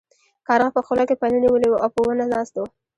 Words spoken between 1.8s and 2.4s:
او په ونه